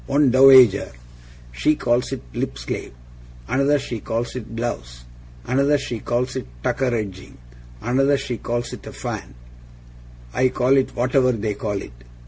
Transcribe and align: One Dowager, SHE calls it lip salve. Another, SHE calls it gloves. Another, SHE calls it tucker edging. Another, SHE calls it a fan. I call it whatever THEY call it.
One 0.07 0.31
Dowager, 0.31 0.91
SHE 1.51 1.75
calls 1.75 2.11
it 2.11 2.23
lip 2.33 2.57
salve. 2.57 2.91
Another, 3.47 3.77
SHE 3.77 3.99
calls 3.99 4.35
it 4.35 4.55
gloves. 4.55 5.05
Another, 5.45 5.77
SHE 5.77 5.99
calls 5.99 6.35
it 6.35 6.47
tucker 6.63 6.93
edging. 6.93 7.37
Another, 7.81 8.17
SHE 8.17 8.37
calls 8.37 8.73
it 8.73 8.85
a 8.87 8.93
fan. 8.93 9.35
I 10.33 10.49
call 10.49 10.75
it 10.77 10.95
whatever 10.95 11.31
THEY 11.31 11.53
call 11.53 11.79
it. 11.83 11.93